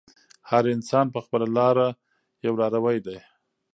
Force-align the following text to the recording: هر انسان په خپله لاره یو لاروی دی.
هر 0.49 0.63
انسان 0.75 1.05
په 1.13 1.19
خپله 1.25 1.47
لاره 1.57 1.87
یو 2.45 2.53
لاروی 2.61 2.97
دی. 3.05 3.17